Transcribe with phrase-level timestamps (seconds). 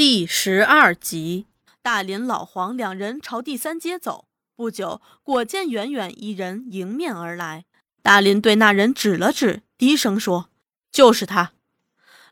[0.00, 1.44] 第十二集，
[1.82, 4.24] 大林、老黄两人朝第三街走，
[4.56, 7.66] 不久，果见远远一人迎面而来。
[8.02, 10.48] 大林对那人指了指，低声说
[10.90, 11.52] ：“就是他。”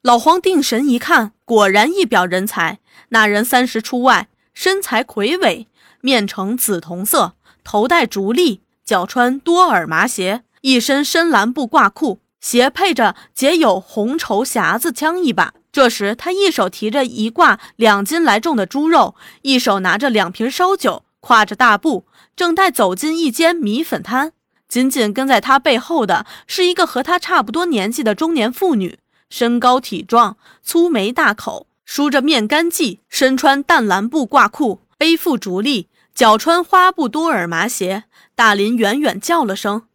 [0.00, 2.78] 老黄定神一看，果然一表人才。
[3.10, 5.69] 那人三十出外，身材魁伟，
[6.00, 15.53] 面呈紫铜色，头戴竹笠，脚穿多耳麻鞋，一身深蓝布褂裤，鞋配着结有红绸匣子枪一把。
[15.79, 24.32] 这时，他一手提着一挂两斤来重的猪肉，一手拿着两瓶烧酒，挎着大布，正待走进一间米粉摊。
[24.68, 28.98] 紧紧跟在他背后的是一个和他差不多年纪的中年妇女，
[29.30, 38.03] 身高体壮，粗眉大口，梳着面干髻，身穿淡蓝布褂裤，背负竹笠，脚穿花布多尔麻鞋。
[38.34, 39.86] 大林远远叫了声：“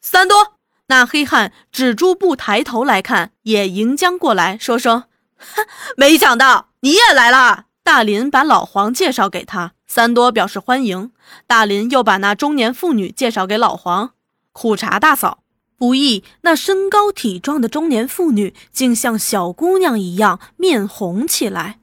[0.00, 0.52] 三多！”
[0.86, 5.02] 那黑汉止住步抬头来看，也迎将过来，说声。
[5.96, 7.66] 没想到你也来了。
[7.84, 11.10] 大林把老黄介绍给他，三多表示欢迎。
[11.46, 14.12] 大林又把那中年妇女介绍给老黄。
[14.52, 15.42] 苦茶大嫂，
[15.76, 21.80] 不意那身高体壮的中年妇女竟像小姑娘一样面红起来。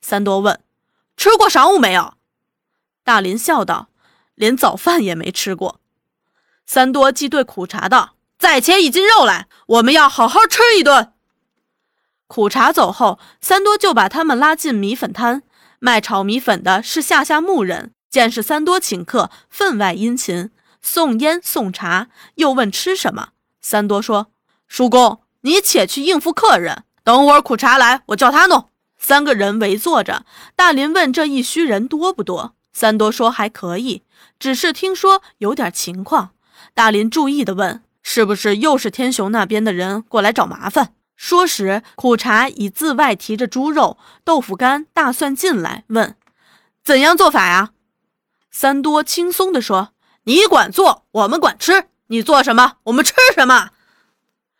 [0.00, 0.60] 三多问
[1.16, 2.14] ：“吃过晌午没有？”
[3.02, 3.88] 大林笑道
[4.36, 5.80] ：“连早饭也没吃过。”
[6.64, 11.12] 三多即对苦茶道：“再切一斤肉来，我们要好好吃一顿。”
[12.30, 15.42] 苦茶走后，三多就把他们拉进米粉摊。
[15.80, 23.30] 卖炒米粉的是下下牧人，见是三多请客，分外殷勤，送烟送茶，又问吃什么。
[23.60, 24.28] 三多说
[24.68, 34.04] ：“叔公，你且去应付客人，等会儿苦茶来，我叫他弄。”三个人围坐着，大林问：“这一须人多不多？”三多说：“还可以，
[34.38, 36.30] 只是听说有点情况。”
[36.74, 46.16] 大林注意的问：“是不是又是天雄那边的人过来找麻烦？”说时，苦茶已自外提着猪肉、豆腐干、大蒜进来，问
[46.82, 47.72] ：“怎样做法呀？”
[48.50, 49.92] 三多轻松地说
[50.24, 51.88] ：“你管做，我们管吃。
[52.06, 53.72] 你做什么，我们吃什么。”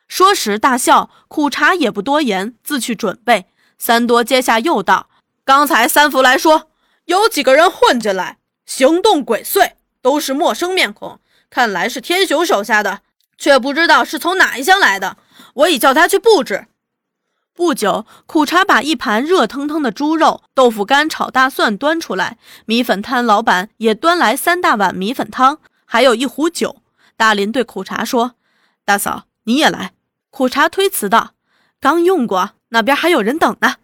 [0.06, 3.46] 说时大笑，苦茶也不多言，自去准备。
[3.78, 5.08] 三多接下又道
[5.46, 6.68] ：“刚才三福来说，
[7.06, 8.36] 有几个人混进来，
[8.66, 13.00] 行动鬼祟，都是陌生面孔，看来是天雄手下的，
[13.38, 15.16] 却不知道是从哪一乡来的。”
[15.54, 16.66] 我已叫他去布置。
[17.52, 22.38] 不久，苦茶把一盘热腾腾的猪肉、豆腐干、炒大蒜端出来。
[22.64, 26.80] 米粉摊老板也端来三大碗米粉汤，还有一壶酒。
[27.16, 28.36] 大林对苦茶说
[28.86, 29.92] ：“大嫂，你也来。”
[30.30, 31.34] 苦茶推辞道
[31.78, 33.76] ：“刚用过，那边还有人等呢。”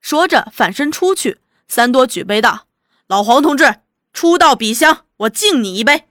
[0.00, 1.38] 说着反身出去。
[1.68, 2.66] 三多举杯道
[3.06, 3.76] ：“老黄同志，
[4.12, 6.08] 初到彼乡，我敬你一杯。”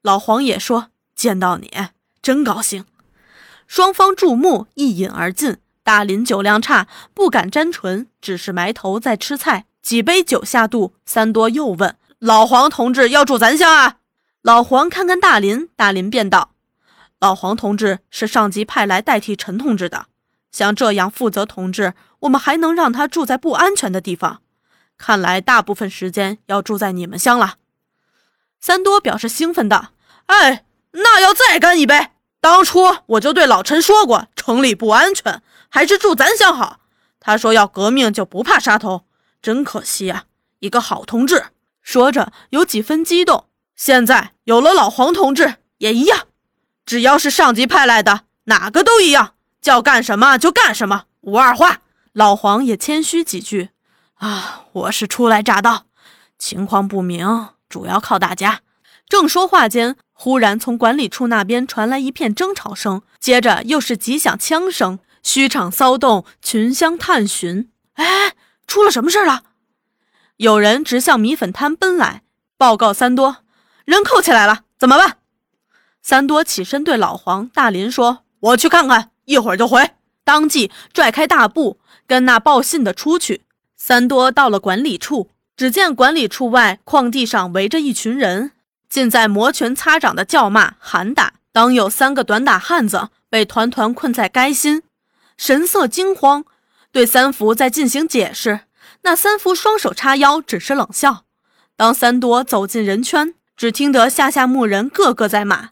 [0.00, 1.70] 老黄也说：“见到你
[2.22, 2.86] 真高兴。”
[3.74, 5.56] 双方注目，一饮而尽。
[5.82, 9.64] 大林酒量差，不敢沾唇，只是埋头在吃菜。
[9.82, 13.96] 几杯酒下肚，三多又问：“老黄同志要住咱乡啊？”
[14.42, 16.52] 老黄看看大林，大林便道
[17.18, 20.06] ：“老黄同志是上级派来代替陈同志的，
[20.52, 24.40] 像这样负责同志，我们还能让他住在不安全的地方？
[24.96, 27.56] 看来大部分时间要住在你们乡了。”
[28.62, 29.88] 三多表示兴奋道
[30.26, 32.10] ：“哎，那要再干一杯！”
[32.44, 35.40] 当初我就对老陈说过，城里不安全，
[35.70, 36.78] 还是住咱乡好。
[37.18, 39.06] 他说要革命就不怕杀头，
[39.40, 40.24] 真可惜啊，
[40.58, 41.46] 一个好同志。
[41.80, 43.46] 说着有几分激动。
[43.74, 46.26] 现在有了老黄同志也一样，
[46.84, 49.32] 只要是上级派来的，哪个都一样，
[49.62, 51.80] 叫干什么就干什么，无二话。
[52.12, 53.70] 老黄也谦虚几句
[54.16, 55.86] 啊，我是初来乍到，
[56.38, 58.60] 情况不明，主要靠大家。
[59.08, 59.96] 正说话间。
[60.16, 67.68] 忽然从管理处那边传来一片争吵声，接着又是几响枪声，虚场骚动，群相探寻。
[67.94, 68.34] 哎，
[68.66, 69.42] 出了什么事了？
[70.36, 72.22] 有人直向米粉摊奔来，
[72.56, 73.38] 报告三多，
[73.84, 75.18] 人扣起来了，怎么办？
[76.00, 79.90] 三多起身对老黄、大林说：“我去看看，一会儿就回。”
[80.22, 83.42] 当即拽开大布，跟那报信的出去。
[83.76, 88.52] 三多到了管理处，只见管理处外矿地上围着一群人。
[88.94, 94.84] 尽在摩拳擦掌的叫骂喊打，当有三个短打汉子被团团困在该心，
[95.36, 96.44] 神色惊慌，
[96.92, 98.60] 对三福在进行解释。
[99.02, 101.24] 那三福双手叉腰，只是冷笑。
[101.76, 105.70] 当三多走进人圈，只听得下下牧人个个在骂：“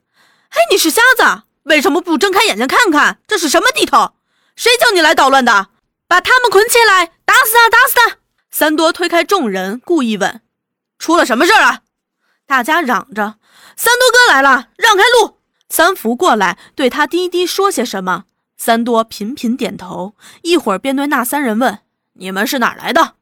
[0.50, 1.44] 哎，你是瞎子？
[1.62, 4.14] 为什么不睁开眼睛看看这是什么地头？
[4.56, 5.68] 谁叫你来捣乱的？
[6.08, 8.16] 把他们捆起来，打死他，打死他！”
[8.50, 10.40] 三多推开众人，故意问
[10.98, 11.82] ：“出了什么事了？”
[12.46, 13.36] 大家嚷着
[13.76, 18.24] ：“三多哥来了，让开路！”三福过来，对他低低说些什么。
[18.56, 21.80] 三多频频点头，一会儿便对那三人问
[22.14, 23.14] ：“你们是哪来的？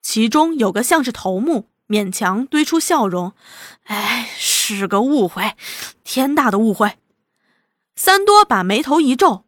[0.00, 3.34] 其中有个像是头目，勉强堆出笑容
[3.84, 5.54] ：“哎，是个误会，
[6.02, 6.96] 天大的误会。”
[7.94, 9.44] 三多把眉头一皱，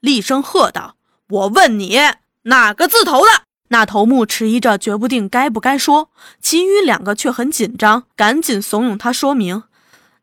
[0.00, 0.96] 厉声喝道
[1.28, 1.98] ：“我问你，
[2.42, 3.41] 哪个字头的？”
[3.72, 6.10] 那头目迟疑着，决不定该不该说。
[6.42, 9.62] 其余两个却很紧张，赶紧怂恿他说明：“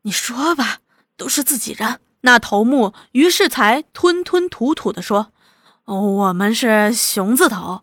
[0.03, 0.77] 你说吧，
[1.17, 5.31] 都是自己人。”那头目于是才吞吞吐吐地说
[5.85, 7.81] ：“哦我们是熊字头。”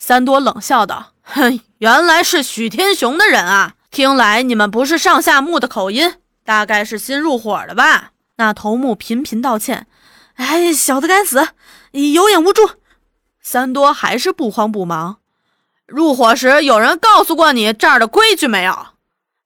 [0.00, 3.74] 三多冷笑道：“哼，原来是许天雄的人啊！
[3.90, 9.86] 听来你们不是上下木的口音，大概是新入伙的吧？”那头目频频道歉
[10.36, 11.48] ：“哎，小的该死，
[11.92, 12.70] 有眼无珠。”
[13.46, 15.18] 三多还是不慌不忙。
[15.86, 18.88] 入伙时有人告诉过你这儿的规矩没有？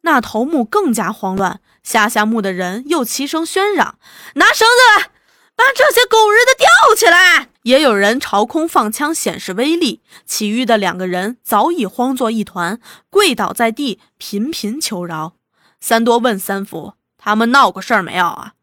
[0.01, 1.61] 那头目更加慌乱。
[1.83, 3.99] 下下墓的人又齐声喧嚷
[4.37, 5.11] ：“拿绳子来，
[5.55, 10.01] 把这些狗日的吊起来！”也有人朝空放枪显示威力。
[10.25, 12.81] 其余的两个人早已慌作一团，
[13.11, 15.35] 跪倒在地，频频求饶。
[15.79, 18.55] 三多问三福：“他们闹过事儿没有啊？”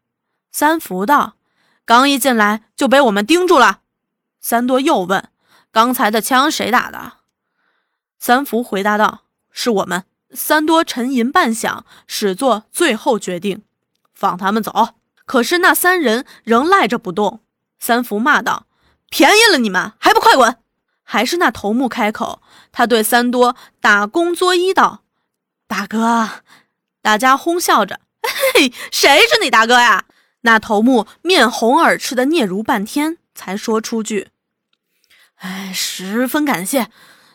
[0.50, 1.34] 三福道
[1.86, 3.82] ：“刚一进来就被我们盯住了。”
[4.40, 5.28] 三多又问
[5.72, 7.14] ：“刚才的枪谁打的？”
[8.18, 10.04] 三福回答道：“是我们。”
[10.34, 13.62] 三多沉吟半晌，始作最后决定
[14.12, 14.90] ：“放他们走。”
[15.24, 17.40] 可是那三人仍赖着不动。
[17.78, 18.66] 三福骂道
[19.08, 20.56] ：“便宜了你们，还不快滚！”
[21.02, 25.04] 还是那头目开口，他对三多打工作揖道
[25.66, 26.42] ：“大哥。”
[27.00, 28.00] 大家哄笑着
[28.54, 30.04] ：“嘿，谁是你大哥呀？”
[30.42, 33.16] 那头目面红耳赤的嗫嚅半天。
[33.38, 34.30] 才说出句
[35.38, 36.90] ：“哎，十分感谢，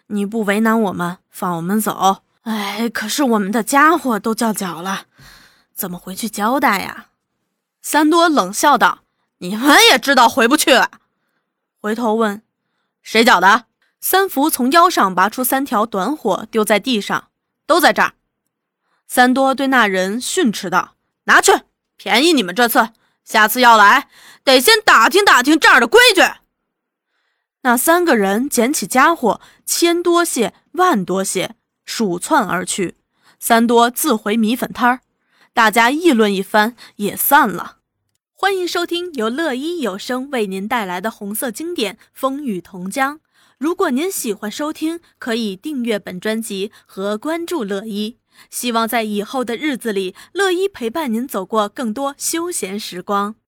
[0.07, 2.23] 你不为难我们，放我们走。
[2.41, 5.05] 哎，可是我们的家伙都叫缴了，
[5.73, 7.05] 怎么回去交代呀？”
[7.81, 9.03] 三多冷笑道
[9.39, 10.91] ：“你们也知道回不去了。”
[11.79, 12.41] 回头问
[13.01, 13.67] ：“谁缴的？”
[14.01, 17.29] 三福从腰上拔出三条短火，丢在地上
[17.65, 18.15] ：“都在这儿。”
[19.07, 21.53] 三多对那人训斥道：“拿去，
[21.95, 22.89] 便宜你们这次。”
[23.23, 24.09] 下次要来，
[24.43, 26.21] 得先打听打听这儿的规矩。
[27.61, 31.55] 那三个人捡起家伙，千多谢万多谢，
[31.85, 32.97] 鼠窜而去。
[33.39, 34.99] 三多自回米粉摊儿，
[35.53, 37.77] 大家议论一番，也散了。
[38.33, 43.15] 欢迎收听由乐一有声为您带来的红色经典《风雨同江》。
[43.57, 48.17] 如果您喜欢收听，可以订阅本专辑和关注乐一。
[48.49, 53.35] 希望在以后的日子里，乐一陪伴您走过更多休闲时光。